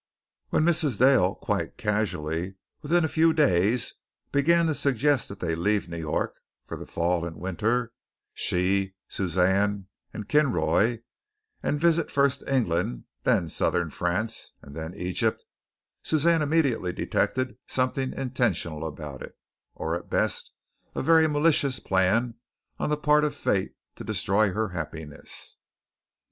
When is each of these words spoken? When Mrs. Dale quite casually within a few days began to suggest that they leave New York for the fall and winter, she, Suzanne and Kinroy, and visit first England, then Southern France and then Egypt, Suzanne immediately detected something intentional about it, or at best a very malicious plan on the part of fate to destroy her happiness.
When 0.49 0.65
Mrs. 0.65 0.97
Dale 0.97 1.35
quite 1.35 1.77
casually 1.77 2.55
within 2.81 3.05
a 3.05 3.07
few 3.07 3.33
days 3.33 3.93
began 4.31 4.65
to 4.65 4.73
suggest 4.73 5.29
that 5.29 5.39
they 5.41 5.53
leave 5.53 5.87
New 5.87 5.99
York 5.99 6.37
for 6.65 6.75
the 6.75 6.87
fall 6.87 7.23
and 7.23 7.35
winter, 7.35 7.93
she, 8.33 8.95
Suzanne 9.07 9.85
and 10.11 10.27
Kinroy, 10.27 11.03
and 11.61 11.79
visit 11.79 12.09
first 12.09 12.41
England, 12.47 13.03
then 13.25 13.47
Southern 13.47 13.91
France 13.91 14.53
and 14.63 14.75
then 14.75 14.95
Egypt, 14.95 15.45
Suzanne 16.01 16.41
immediately 16.41 16.91
detected 16.93 17.57
something 17.67 18.11
intentional 18.11 18.87
about 18.87 19.21
it, 19.21 19.37
or 19.75 19.93
at 19.93 20.09
best 20.09 20.51
a 20.95 21.03
very 21.03 21.27
malicious 21.27 21.79
plan 21.79 22.33
on 22.79 22.89
the 22.89 22.97
part 22.97 23.23
of 23.23 23.35
fate 23.35 23.75
to 23.97 24.03
destroy 24.03 24.51
her 24.51 24.69
happiness. 24.69 25.57